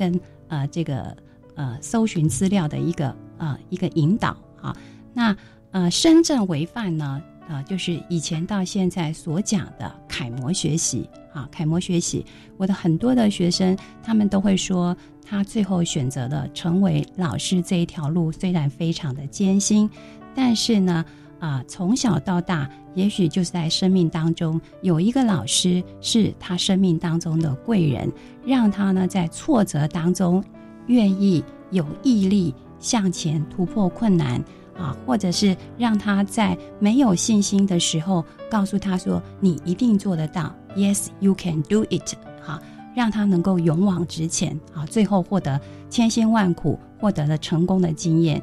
[0.00, 1.14] 跟呃这个
[1.56, 4.74] 呃搜寻资料的一个呃一个引导，哈，
[5.12, 5.36] 那
[5.72, 12.24] 呃深圳为范呢，啊，就是以前到现在所讲的楷模学习，啊，楷模学习，
[12.56, 19.90] 我的很多的学生，他们都会说，他最后选择了成为老师这一条路，虽然非常的艰辛，
[20.34, 21.04] 但是呢。
[21.40, 28.12] 啊，从小到大，也许就是在生命当中有一个老师是他生命当中的贵人，
[28.44, 30.44] 让他呢在挫折当中
[30.86, 34.42] 愿意有毅力向前突破困难
[34.76, 42.14] 啊，或者是让他在没有信心的时候告诉他说：“你一定做得到，Yes, you can do it。”
[42.44, 42.60] 哈，
[42.94, 48.42] 让他能够勇往直前啊，最后获得千辛万苦获得了成功的经验。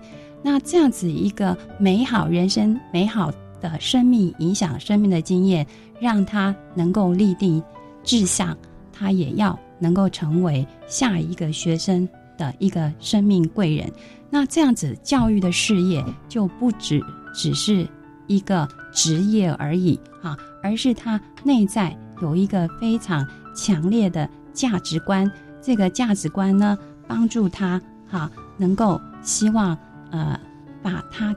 [0.49, 3.29] 那这样子一个美好人生、美好
[3.59, 5.67] 的生命影响生命的经验，
[5.99, 7.61] 让他能够立定
[8.01, 8.57] 志向，
[8.93, 13.91] 他也要能够成为下一个学生的一个生命贵人。
[14.29, 17.85] 那这样子教育的事业就不只只是
[18.27, 25.29] 一个职业而已啊，而是他内在有一个非常强烈的价值观。
[25.61, 29.77] 这个价值观呢，帮助他哈能够希望。
[30.17, 30.39] 呃，
[30.81, 31.35] 把他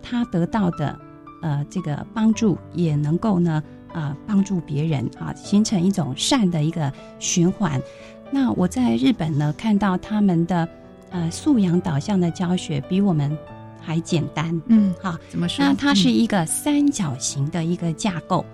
[0.00, 0.98] 他得到的
[1.42, 3.62] 呃这个帮助，也能够呢
[3.92, 7.78] 呃帮助别人啊，形成一种善的一个循环。
[8.30, 10.66] 那我在日本呢，看到他们的
[11.10, 13.36] 呃素养导向的教学比我们
[13.78, 14.58] 还简单。
[14.68, 15.62] 嗯，好，怎么说？
[15.62, 18.44] 那它是一个三角形的一个架构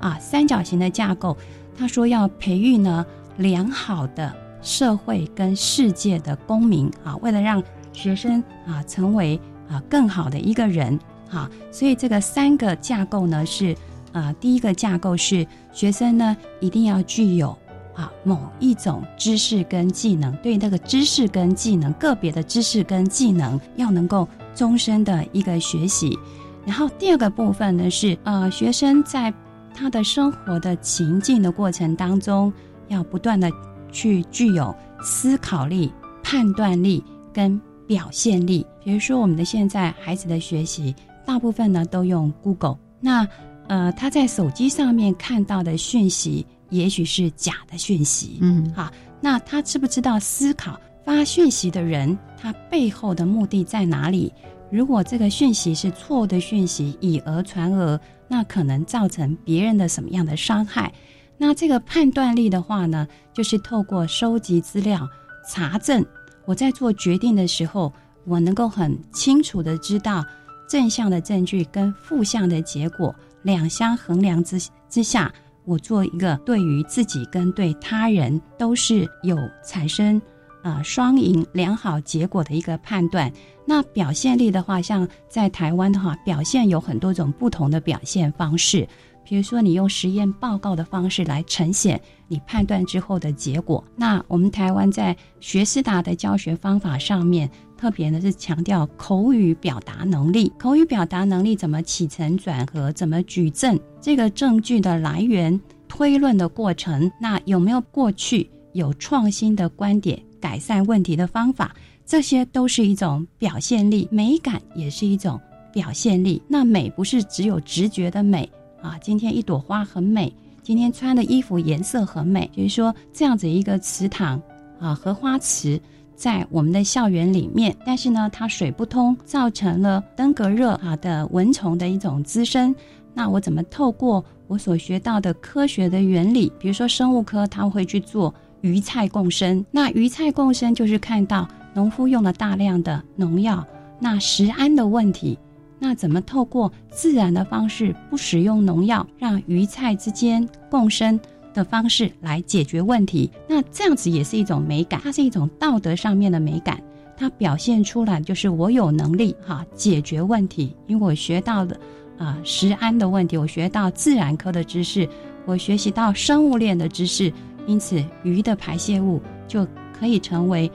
[0.00, 1.36] 啊，三角形的架构，
[1.78, 7.62] 他说要培育呢良好的社会跟世界的公民啊，为了让
[7.98, 9.38] 学生啊，成为
[9.68, 10.96] 啊更好的一个人
[11.28, 13.76] 哈，所以这个三个架构呢是，
[14.12, 17.58] 呃，第一个架构是学生呢一定要具有
[17.96, 26.16] 啊某一种知识跟技能，对那个知识跟技能个别的知识跟技能要能够终身的一个学习。
[26.64, 29.34] 然后第二个部分呢是，呃，学生在
[29.74, 32.52] 他的生活的情境的过程当中，
[32.86, 33.50] 要不断的
[33.90, 34.72] 去具有
[35.02, 35.92] 思考力、
[36.22, 37.60] 判断力跟。
[37.88, 40.94] 表现力，比如说我们的现在孩子的学习，
[41.26, 42.78] 大部分呢都用 Google。
[43.00, 43.26] 那
[43.66, 48.38] 呃，他在手机上面看到的讯息，也许是假的讯息。
[48.40, 54.32] 嗯，好，那他知不知道思考发讯息的人，他背后的目的在哪里？
[54.70, 60.92] 如果这个讯息是错误的讯息，以讹传讹，那可能造成别人的什么样的伤害？
[61.38, 65.08] 那这个判断力的话呢，就是透过收集资料、
[65.48, 66.04] 查证。
[66.48, 67.92] 我在做决定的时候，
[68.24, 70.24] 我能够很清楚的知道
[70.66, 75.30] 正向的证据跟负向的结果两相衡量之之下，
[75.66, 80.18] 我做一个对于自己跟对他人都是有产生
[80.62, 83.30] 啊双赢良好结果的一个判断。
[83.66, 88.88] 那表现力的话，像在台湾的话，表现有很多种不同的表现方式。
[89.28, 93.84] 比如说，你用实验报告的方式来呈现你判断之后的结果。
[93.94, 100.50] 那我们台湾在学思达的教学方法上面，特别呢是强调口语表达能力。
[100.58, 111.76] 口语表达能力怎么起承转合，怎么举证，这个证据的来源、推论的过程，那有没有过去有创新的观点、改善问题的方法，
[112.06, 114.08] 这些都是一种表现力。
[114.10, 115.38] 美感也是一种
[115.70, 116.40] 表现力。
[116.48, 118.50] 那美不是只有直觉的美。
[118.80, 122.50] 啊，今天一朵花很美，今天穿的衣服颜色很美。
[122.56, 124.40] 就是说，这样子一个池塘
[124.80, 125.80] 啊，荷花池
[126.14, 132.74] 在我们的校园里面，但是呢，它水不通，造成了登革热啊的蚊虫的一种滋生。
[133.14, 139.64] 那我怎么透过我所学到的科学的原理，比如说生物科，他会去做鱼菜共生。
[139.72, 143.66] 那鱼菜共生就是看到农夫用了大量的农药，
[143.98, 145.36] 那食安的问题。
[145.78, 151.18] 那怎么透过自然的方式，不使用农药，让鱼菜之间共生
[151.54, 153.30] 的方式来解决问题？
[153.48, 156.82] 那这样子也是一种美感，它是一种道德上面的美感。
[157.16, 161.78] 它表现出来就是我有能力哈解决问题，因为我学到的
[162.16, 165.08] 啊食安的问题，我学到自然科的知识，
[165.44, 167.32] 我学习到生物链的知识，
[167.66, 170.70] 因此鱼的排泄物就可以成为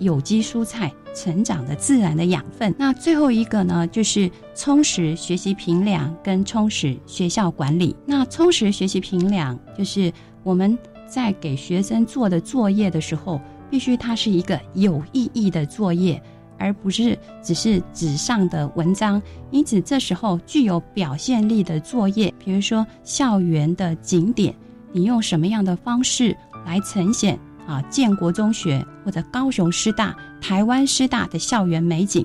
[0.00, 2.74] 有机蔬菜成长的自然的养分。
[2.78, 7.94] 那最后一个呢，就是充实学习评量跟充实学校管理。
[8.04, 10.12] 那充实学习评量，就是
[10.42, 13.40] 我们在给学生做的作业的时候。
[13.70, 16.22] 必须它是一个有意义的作业，
[16.58, 19.20] 而不是只是纸上的文章。
[19.50, 24.54] 因此，这时候具有表现力的作业，比如说校园的景点，
[24.92, 27.36] 你用什么样的方式来呈现
[27.66, 27.82] 啊？
[27.90, 30.14] 建国中学或者高雄师大、
[30.46, 32.22] 台湾师大的校园美景，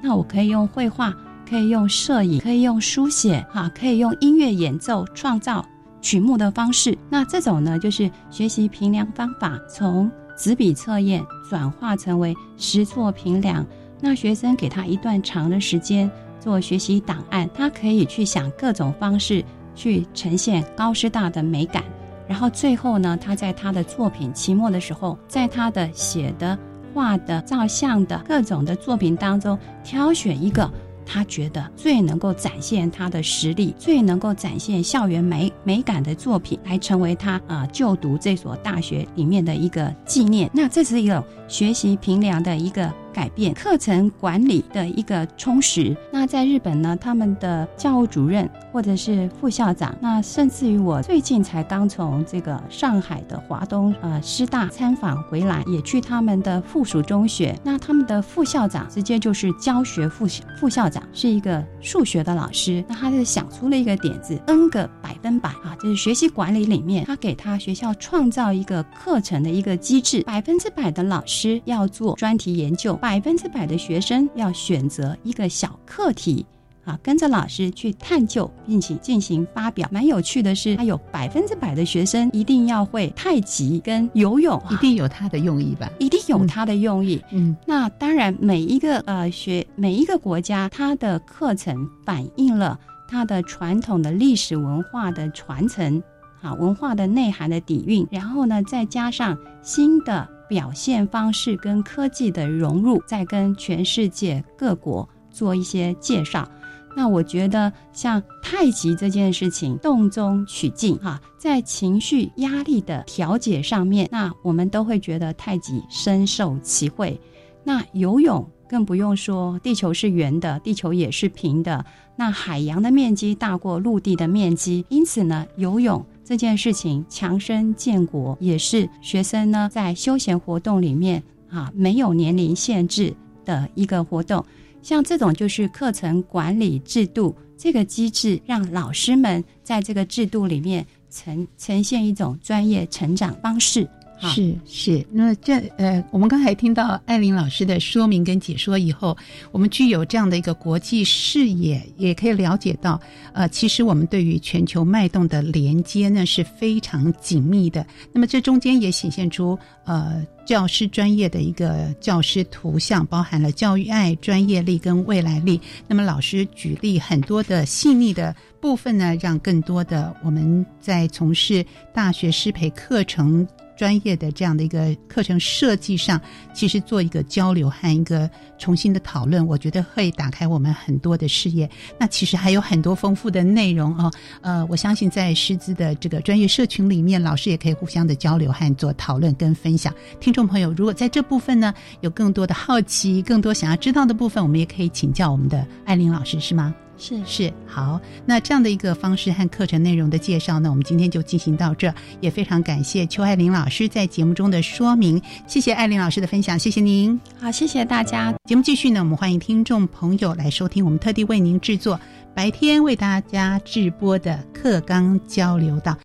[0.00, 1.12] 那我可以用绘画，
[1.50, 5.66] 可以用摄影，可以用书写，哈，可以用音乐演奏创造
[6.00, 6.96] 曲目的方式。
[7.10, 10.08] 那这种呢，就是学习评量方法从。
[10.38, 13.66] 纸笔测验转化成为实作评量，
[14.02, 16.08] 那学生给他一段长的时间
[16.38, 19.42] 做学习档案，他可以去想各种方式
[19.74, 21.82] 去呈现高师大的美感，
[22.28, 26.56] 然后最后呢，他在他的作品期末的时候，在他的写的、
[26.96, 30.68] 画的、照相的各种的作品当中挑选一个。
[31.04, 40.50] 他觉得最能够展现他的实力，最能够展现校园美美感的作品，来成为他啊就读这所大学里面的一个纪念。
[40.52, 42.90] 那这是一种学习平良的一个。
[43.16, 45.96] 改变课程管理的一个充实。
[46.12, 57.58] 那在日本呢，他们的教务主任或者是副校长，那甚至于我最近才刚从这个上海的华东呃师大参访回来，也去他们的附属中学。
[57.64, 60.26] 那他们的副校长直接就是教学副
[60.60, 62.84] 副校长，是一个数学的老师。
[62.86, 72.94] 那他就想出了一个点子，N 个百分百啊，就是学习管理里面，他给他学校创造一个课程的一个机制，百分之百的老师要做专题研究。
[73.06, 76.44] 百分之百的学生要选择一个小课题，
[76.84, 79.88] 啊，跟着老师去探究，并且进行发表。
[79.92, 85.88] 蛮有趣的是，他有百分之百的学生一定要会太极跟游泳，一定有他的用意吧？
[86.00, 87.22] 一定有他的用意。
[87.30, 92.76] 嗯，那当然，每一个呃学每一个国家，它的课程反映了
[93.06, 96.02] 它的传统的历史文化的传承，
[96.42, 100.28] 啊，文化的内涵的底蕴，然后呢，再加上新的。
[100.48, 106.48] 表现方式跟科技的融入，再跟全世界各国做一些介绍。
[106.96, 117.20] 那我觉得像太极这件事情，动中取静哈，在情绪压力的调节上面，那我们都会觉得太极深受其惠。
[117.62, 121.84] 那游泳更不用说，地球是圆的，地球也是平的，
[122.16, 126.02] 那海洋的面积大过陆地的面积，因此呢，游泳。
[126.26, 133.14] 这件事情强身健国，也是学生呢在休闲活动里面啊没有年龄限制
[133.44, 134.44] 的一个活动。
[134.82, 143.88] 像这种就是课程管理制度这个机制，让老师们在这个制度里面呈呈现一种专业成长方式。
[144.18, 149.16] 是是，那这呃，我们刚才听到艾琳老师的说明跟解说以后，
[149.52, 152.98] 我们具有这样的一个国际视野，也可以了解到，
[153.34, 157.86] 呃，其实我们对于全球脉动的连接呢是非常紧密的。
[158.12, 165.60] 那么这中间也显现出呃教师专业的一个教师图像，包含了教育爱、专业力跟未来力。
[165.86, 173.46] 那么老师举例很多的细腻的部分呢，让更多的我们在从事大学师培课程。
[173.76, 176.20] 专业的这样的一个课程设计上，
[176.54, 181.68] 其实做一个交流和一个重新的讨论，我觉得会打开我们很多的视野。
[181.98, 184.10] 那其实还有很多丰富的内容哦。
[184.40, 189.94] 呃，我相信在师资的这个专业社群里面，老师也可以互相的交流和做讨论跟分享。
[190.18, 196.74] 听众朋友，如果在这部分呢有更多的好奇、更多想要知道的部分，我们也可以请教我们的艾琳老师，是吗？
[196.98, 207.20] 是是好，那这样的一个方式和课程内容的介绍呢，我们今天就进行到这，也非常感谢邱爱玲老师在节目中的说明，谢谢爱玲老师的分享，谢谢您。
[207.40, 208.34] 好，谢谢大家。
[208.46, 212.00] 节目继续呢，我们欢迎听众朋友来收听我们特地为您制作
[212.34, 215.96] 白天为大家直播的课纲交流道。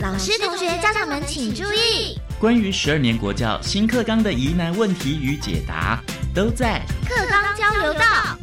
[0.00, 6.00] 老师、同学、家长们请注意，关于十二年国教新课纲的疑难问题与解答，
[6.32, 8.38] 都在课纲交流道。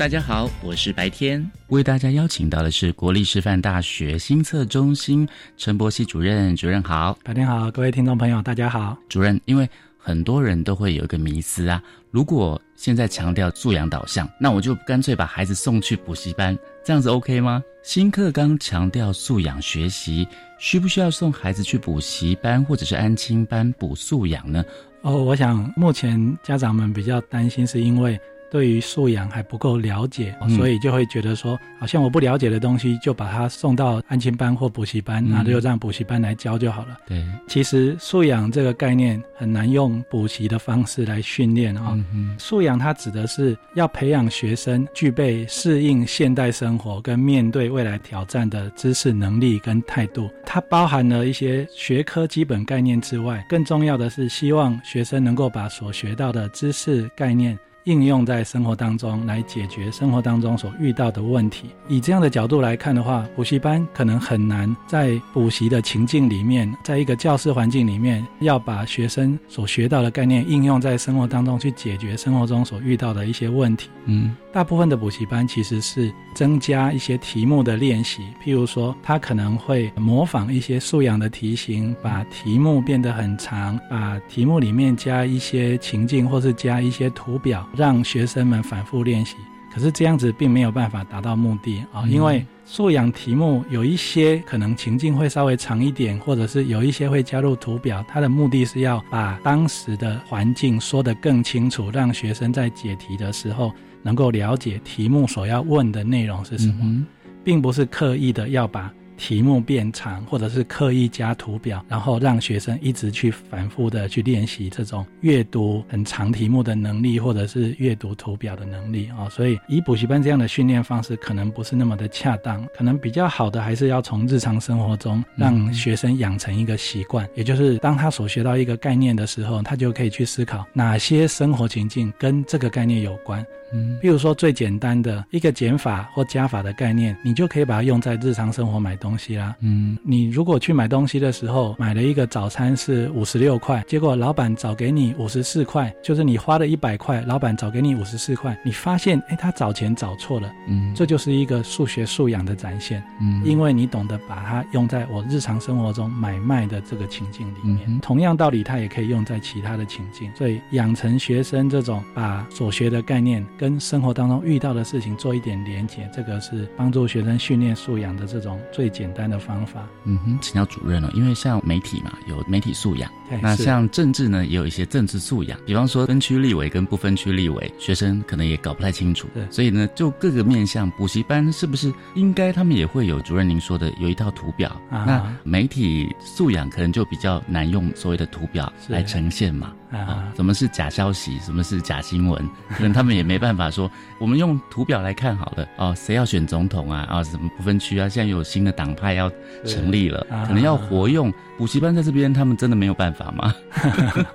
[0.00, 5.28] 大家好，我是白天，为大家邀请到的是国立师范大学新测中心
[5.58, 6.56] 陈博熙主任。
[6.56, 8.96] 主任好，白天好，各位听众朋友，大家好。
[9.10, 17.62] 主任，因为很多人都会有一个迷思啊，如果现在强调素养导向，那我就干脆把孩子送去补习班，这样子 OK 吗？
[17.82, 20.26] 新课纲强调素养学习，
[20.58, 24.64] 需不需要送孩子去补习班或者是安亲班补素养呢？
[25.02, 28.18] 哦，我想目前家长们比较担心，是因为。
[28.50, 36.98] 对于素养还不够了解，所以就会觉得说，好像我不了解的东西，就把它送到安亲班或补习班，那就让补习班来教就好了。
[37.06, 41.96] 对，其实素养这个概念很难用补习的方式来训练啊。
[42.38, 50.28] 素养它指的是要培养学生具备适应现代生活跟面对未来挑战的知识能力跟态度。
[50.44, 57.56] 它包含了一些学科基本概念之外，更重要的是希望学生能够把所学到的知识概念。
[57.90, 61.70] 应用在生活当中来解决生活当中所遇到的问题。
[61.88, 73.90] 以这样的角度来看的话，补习班可能很难在补习的情境里面，在一个教室环境里面，要把学生所学到的概念应用在生活当中去解决生活中所遇到的一些问题。
[74.04, 74.36] 嗯。
[74.52, 89.34] 大部分的补习班其实是增加一些题目的练习，譬如说，他可能会模仿一些素养的题型，把题目变得很长，把题目里面加一些情境或是加一些图表，让学生们反复练习。
[89.72, 103.72] 可是这样子并没有办法达到目的啊，因为素养题目有一些可能情境会稍微长一点，或者是有一些会加入图表，它的目的是要把当时的环境说得更清楚，让学生在解题的时候。
[104.02, 107.06] 能够了解题目所要问的内容是什么，
[107.44, 108.90] 并不是刻意的要把。
[109.20, 119.28] 题目变长，或者是刻意加图表，然后让学生一直去反复的去练习这种阅读很长题目的能力，或者是阅读图表的能力啊。
[119.28, 122.66] 所以以补习班这样的训练方式，可能不是那么的恰当。
[122.74, 133.44] 可能比较好的，还是要从日常生活中让学生养成一个习惯，也就是当他所学到一个概念的时候，他就可以去思考哪些生活情境跟这个概念有关。
[133.72, 139.54] 嗯，比如说最简单的一个减法或加法的概念，你就可以把它用在日常生活买东西啦。
[139.60, 150.52] 嗯，你如果去买东西的时候，买了一个早餐是五十六块，结果老板找给你五十四块，就是你花了一百块，老板找给你五十四块，你发现哎，他找钱找错了。
[150.68, 153.02] 嗯，这就是一个数学素养的展现。
[153.20, 160.30] 嗯，因为你懂得把它用在我日常生活中买卖的这个情境里面，同样道理，它也可以用在其他的情境。
[160.34, 164.42] 所以养成学生这种把所学的概念跟生活当中。
[164.42, 169.86] 遇到的事情做一点连结，这个是帮助学生训练素养的这种最简单的方法。
[170.04, 173.10] 嗯哼，请教主任了，因为像媒体嘛，有媒体素养，
[173.42, 175.60] 那像政治呢，也有一些政治素养。
[175.66, 179.28] 比方说分区立委跟不分区立委，学生可能也搞不太清楚。
[179.34, 184.70] 对，所以呢，就各个面向，补习班是不是应该他们也会有主任您说的有一套图表？
[184.90, 189.74] 啊那媒体素养可能就比较难用所谓的图表是来呈现嘛。
[189.90, 191.38] 啊，什么是假消息？
[191.40, 192.48] 什么是假新闻？
[192.70, 197.06] 可能他们也没办法说，我们用图表来看好了哦，谁要选总统啊？
[197.10, 198.08] 啊，什么不分区啊？
[198.08, 199.30] 现在有新的党派要
[199.66, 203.54] 成立了，啊可能要活用补习班在这边，他们真的没有办法吗？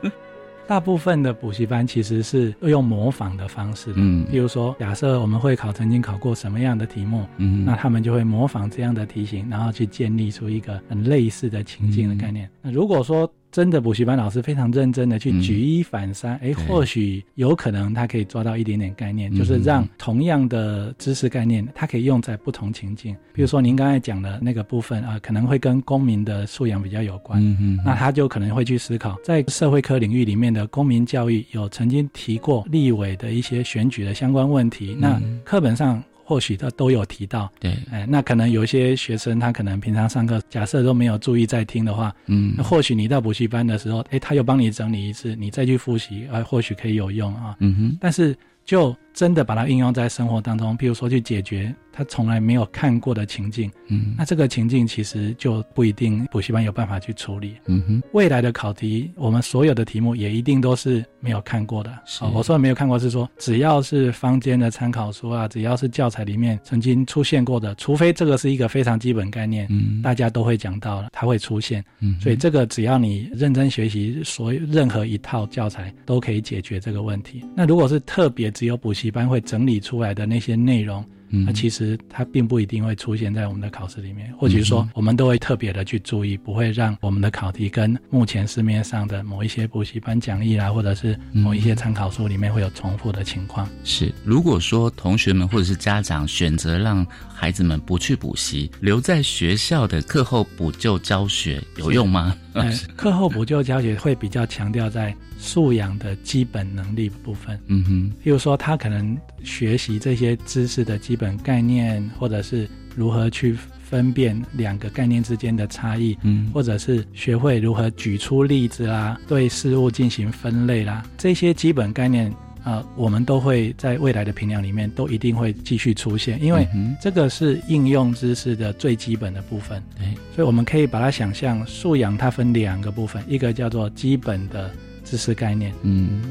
[0.67, 12.49] 大部分的补习班其实是用模仿的方式的，嗯比如说，假设我们会考曾经考过什么样的题目，嗯那他们就会模仿这样的题型，然后去建立出一个很类似的情境的概念。
[12.63, 23.15] 那如果说真的补习班老师非常认真的去举一反三，哎、或许有可能他可以抓到一点点概念，嗯就是让同样的知识概念，它可以用在不同情境。
[23.31, 36.03] 比如说您刚才讲的那个部分啊、可能会跟公民的素养比较有关，嗯嗯那他就可能会去思考，在社会科领域里面的公民教育有曾经提过立委的一些选举的相关问题，那课本上。
[36.27, 42.55] 或许他都有提到，对，哎，那可能有一些学生他可能平常上课，假设都没有注意在听的话，嗯。
[42.57, 47.55] 那或许你到补习班的时候，哎，他又帮你整理一次，你再去复习，啊，或许可以有用啊。
[47.59, 57.55] 嗯哼，但是就真的把它应用在生活当中，譬如说去解决他从来没有看过的情境，嗯那这个情境其实就不一定补习班有办法去处理。
[57.67, 61.89] 嗯哼，未来的考题，我们所有的题目也一定都是没有看过的。
[62.19, 71.81] 哦我说的没有看过是说，只要是坊间的参考书啊，只要是教材里面曾经出现过的，除非这个是一个非常基本概念，嗯大家都会讲到了，它会出现。
[72.01, 77.45] 嗯所以这个只要你认真学习，所有任何一套教材都可以解决这个问题。
[77.55, 81.45] 那如果是特别只有补习班会整理出来的那些内容，嗯。
[81.45, 93.67] 那其实它并不一定会出现在我们的考试里面，或者说我们都会特别的去注意，不会让我们的考题跟目前市面上的某一些补习班讲义啦，或者是某一些参考书里面会有重复的情况。
[93.83, 102.35] 是，如果说同学们或者是家长选择让孩子们不去补习，留在学校的课后补救教学有用吗？
[102.53, 105.13] 呃课后补救教学会比较强调在
[105.45, 107.59] 素养的基本能力部分。
[107.67, 122.33] 嗯哼，譬如说，他可能学习这些知识的基本概念，或者是如何去分辨两个概念之间的差异，嗯，或者是学会如何举出例子啦，对事物进行分类啦，这些基本概念。
[122.65, 126.67] 啊，我们都会在未来的评量里面都一定会继续出现，因为
[126.99, 129.79] 这个是应用知识的最基本的部分。
[129.95, 134.73] 对，所以我们可以把它想象，素养它分两个部分，一个叫做基本的
[135.15, 136.21] 知识概念，嗯，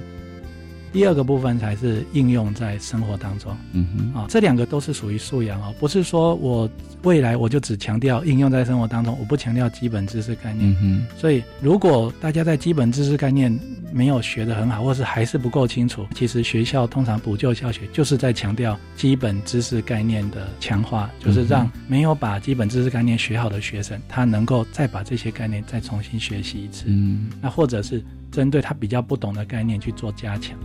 [0.92, 3.56] 第二个部分才是应用在生活当中。
[3.72, 6.68] 嗯哼，啊，这两个都是属于素养哦，不是说我
[7.02, 10.76] 未来我就只强调应用在生活当中，我不强调基本知识概念。
[10.82, 13.58] 嗯所以如果大家在基本知识概念，
[13.90, 16.06] 没有学得很好，或是还是不够清楚。
[16.14, 26.84] 其实学校通常补救教学就是在强调基本知识概念的强化，就是让没有把基本知识概念学好的学生，他能够再把这些概念再重新学习一次。
[26.88, 28.02] 嗯，那或者是
[28.34, 30.58] 针对他比较不懂的概念去做加强。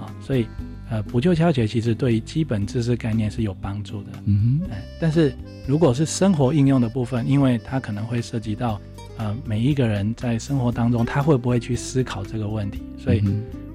[0.00, 0.46] 啊，所以
[0.90, 4.10] 呃，补救教学其实对于基本知识概念是有帮助的。
[4.24, 5.34] 嗯哼，但是
[5.66, 8.80] 如果是生活应用的部分，因为它可能会涉及到。
[9.16, 12.82] 呃，每一个人在生活当中，他会不会去思考这个问题？
[12.98, 13.22] 所以，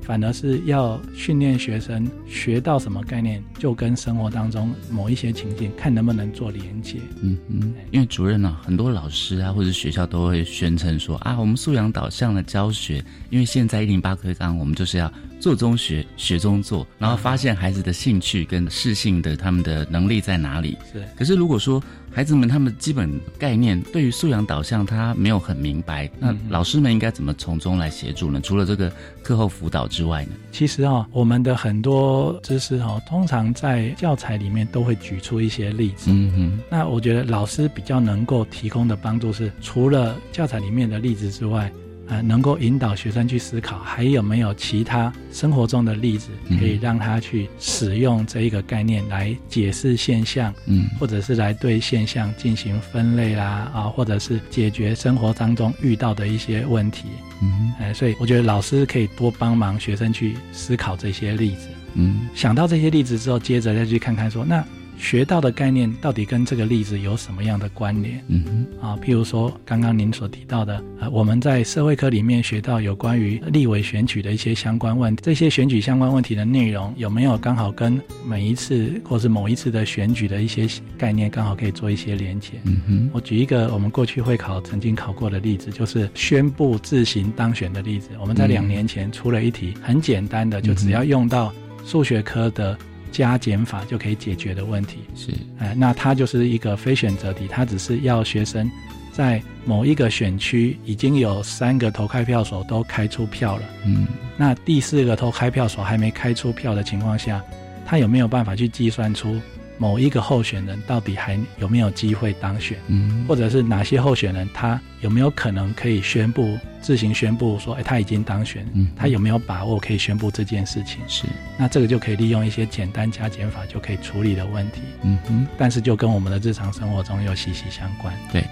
[0.10, 6.97] 反而是要训练学生学到什么概念，就跟生活当中某一些情境，看能不能做连接。
[7.22, 20.76] 嗯嗯，因为主任呢，很多老师啊，或者学校都会宣称说啊，我们素养导向的教学，因为现在一零八课纲，我们就是要做中学，学中做，然后发现孩子的兴趣跟适性的他们的能力在哪里。
[20.91, 21.80] 是，可是如果说。
[22.12, 28.41] 孩子们他们基本概念对于素养导向他没有很明白，那老师们应该怎么从中来协助呢？
[28.41, 28.91] 除了这个
[29.24, 30.32] 课后辅导之外呢？
[30.51, 36.10] 其实啊，我们的很多知识哈，通常在教材里面都会举出一些例子。
[36.12, 41.72] 嗯哼，那我觉得老师比较能够提供的帮助是，除了教材里面的例子之外。
[42.10, 46.30] 呃，能够引导学生去思考，还有没有其他生活中的例子，
[46.60, 57.05] 可以让他去使用这一个概念来解释现象，嗯，或者是来对现象进行分类啦，啊，或者是解决生活当中遇到的一些问题，
[57.43, 64.66] 嗯，哎，所以我觉得老师可以多帮忙学生去思考这些例子，嗯，想到这些例子之后，接着再去看看说那。
[65.00, 68.22] 学到的概念到底跟这个例子有什么样的关联？
[68.28, 82.60] 嗯哼啊，譬如说刚刚您所提到的，呃，我们在社会科里面学到有关于立委选举的一些相关问题，这些选举相关问题的内容有没有刚好跟每一次或是某一次的选举的一些概念刚好可以做一些连接？
[82.66, 88.10] 嗯哼，我举一个我们过去会考曾经考过的例子，就是宣布自行当选的例子。
[88.20, 91.54] 我们在两年前出了一题很简单的，就只要用到
[91.86, 92.78] 数学科的。
[93.12, 94.99] 加减法就可以解决的问题。
[95.16, 98.70] 是，哎，那它就是一个非选择题，它只是要学生
[99.12, 104.07] 在某一个选区已经有三个投开票所都开出票了，嗯，
[104.38, 107.43] 那第四个投开票所还没开出票的情况下，
[107.86, 109.39] 他有没有办法去计算出？
[109.80, 112.77] 某一个候选人到底还有没有机会当选？
[112.88, 118.67] 嗯，或者是哪些候选人他有没有可能可以宣布自行宣布说，哎，他已经当选？
[118.73, 120.99] 嗯，他有没有把握可以宣布这件事情？
[121.07, 121.25] 是，
[121.57, 124.82] 那这个就可以利用一些简单加减法就可以处理的问题。
[125.03, 128.13] 嗯哼，但是就跟我们的日常生活中又息息相关。
[128.34, 128.43] 对，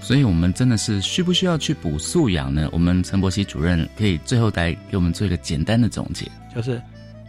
[0.00, 2.68] 所以我们真的是需不需要去补素养呢？
[2.72, 6.82] 我们陈伯熙主任可以最后来给我们做一个简单的总结，就是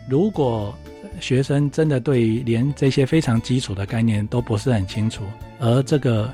[0.10, 0.76] 如果。
[1.22, 5.24] 学生真的对于连这些非常基础的概念都不是很清楚，
[5.60, 6.34] 而这个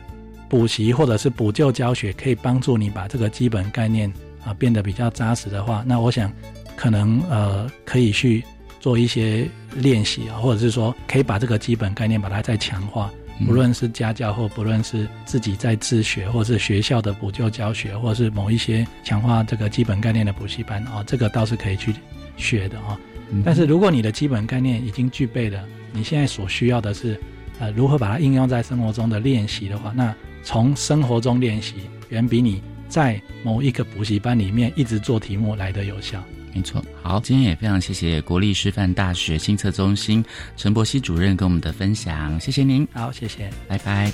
[0.50, 4.12] 补习或者是补救教学可以帮助你把这个基本概念
[4.44, 6.32] 啊变得比较扎实的话，那我想
[6.76, 8.44] 可能呃可以去
[8.80, 13.12] 做一些练习啊，或者是说可以把这个基本概念把它再强化，
[13.46, 21.94] 不论是家教或不论是自己在自学，或是学校的补救教学，或是某一些强化这个基本概念的补习班啊，这个倒是可以去
[22.38, 22.98] 学的啊。
[23.44, 27.20] 但是，如果你的基本概念已经具备了，你现在所需要的是，
[27.60, 31.76] 呃，如何把它应用在生活中的练习的话，那从生活中练习，
[32.10, 36.24] 远比你在某一个补习班里面一直做题目来的有效。
[36.54, 36.84] 没错。
[37.04, 40.24] 好，今天也非常谢谢国立师范大学新测中心
[40.56, 42.88] 陈柏希主任跟我们的分享，谢谢您。
[42.94, 44.12] 好，谢谢，拜拜。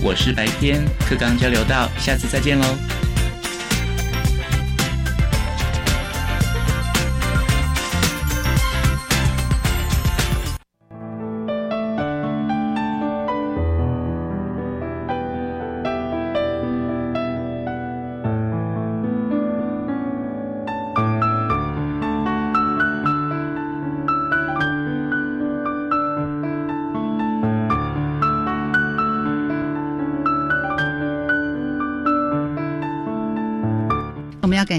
[0.00, 2.97] 我是白天课纲交流到，下次再见喽。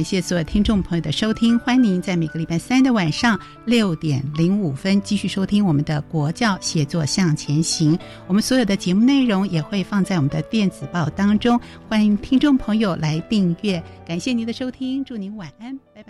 [0.10, 7.96] 谢所有听众朋友的收听，欢迎您在每个礼拜三的晚上六点零五分继续收听我们的国教写作向前行。
[8.26, 13.80] 我们所有的节目内容也会放在我们的电子报当中，欢迎听众朋友来订阅。
[14.04, 16.08] 感谢您的收听，祝您晚安，拜拜。